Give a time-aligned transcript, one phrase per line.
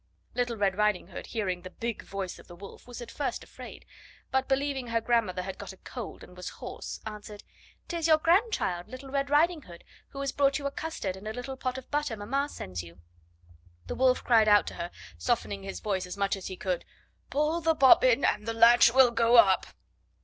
[0.33, 3.85] Little Red Riding Hood, hearing the big voice of the Wolf, was at first afraid;
[4.31, 7.43] but believing her grandmother had got a cold and was hoarse, answered:
[7.87, 11.33] "'Tis your grandchild, Little Red Riding Hood, who has brought you a custard and a
[11.33, 12.97] little pot of butter mamma sends you."
[13.85, 16.83] The Wolf cried out to her, softening his voice as much as he could:
[17.29, 19.67] "Pull the bobbin, and the latch will go up."